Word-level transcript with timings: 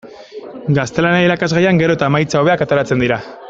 Gaztelania 0.77 1.27
irakasgaian 1.27 1.83
gero 1.83 1.99
eta 1.99 2.11
emaitza 2.13 2.43
hobeak 2.43 2.65
ateratzen 2.67 3.07
dira. 3.07 3.23